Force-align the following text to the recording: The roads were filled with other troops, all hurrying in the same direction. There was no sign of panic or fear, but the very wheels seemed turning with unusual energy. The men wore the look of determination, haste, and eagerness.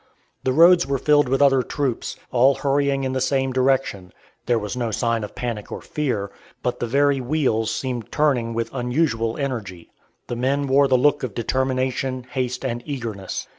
The 0.43 0.51
roads 0.51 0.87
were 0.87 0.97
filled 0.97 1.29
with 1.29 1.43
other 1.43 1.61
troops, 1.61 2.15
all 2.31 2.55
hurrying 2.55 3.03
in 3.03 3.13
the 3.13 3.21
same 3.21 3.53
direction. 3.53 4.11
There 4.47 4.57
was 4.57 4.75
no 4.75 4.89
sign 4.89 5.23
of 5.23 5.35
panic 5.35 5.71
or 5.71 5.79
fear, 5.79 6.31
but 6.63 6.79
the 6.79 6.87
very 6.87 7.21
wheels 7.21 7.69
seemed 7.69 8.11
turning 8.11 8.55
with 8.55 8.73
unusual 8.73 9.37
energy. 9.37 9.91
The 10.25 10.35
men 10.35 10.65
wore 10.65 10.87
the 10.87 10.97
look 10.97 11.21
of 11.21 11.35
determination, 11.35 12.23
haste, 12.31 12.65
and 12.65 12.81
eagerness. 12.83 13.47